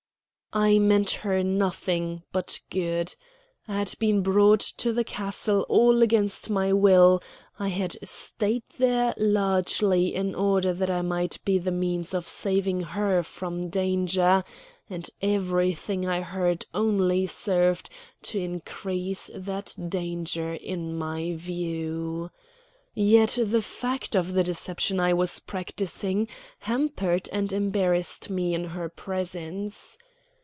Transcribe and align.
I 0.53 0.79
meant 0.79 1.11
her 1.11 1.43
nothing 1.43 2.23
but 2.33 2.59
good. 2.69 3.15
I 3.69 3.75
had 3.77 3.93
been 3.99 4.21
brought 4.21 4.59
to 4.59 4.91
the 4.91 5.05
castle 5.05 5.61
all 5.69 6.01
against 6.01 6.49
my 6.49 6.73
will. 6.73 7.23
I 7.57 7.69
had 7.69 7.95
stayed 8.05 8.63
there 8.77 9.13
largely 9.17 10.13
in 10.13 10.35
order 10.35 10.73
that 10.73 10.89
I 10.91 11.03
might 11.03 11.37
be 11.45 11.57
the 11.57 11.71
means 11.71 12.13
of 12.13 12.27
saving 12.27 12.81
her 12.81 13.23
from 13.23 13.69
danger; 13.69 14.43
and 14.89 15.09
everything 15.21 16.05
I 16.05 16.19
heard 16.19 16.65
only 16.73 17.27
served 17.27 17.89
to 18.23 18.37
increase 18.37 19.31
that 19.33 19.73
danger 19.87 20.53
in 20.55 20.97
my 20.97 21.31
view. 21.33 22.29
Yet 22.93 23.37
the 23.41 23.61
fact 23.61 24.17
of 24.17 24.33
the 24.33 24.43
deception 24.43 24.99
I 24.99 25.13
was 25.13 25.39
practising 25.39 26.27
hampered 26.59 27.29
and 27.31 27.53
embarrassed 27.53 28.29
me 28.29 28.53
in 28.53 28.65
her 28.65 28.89
presence. 28.89 29.97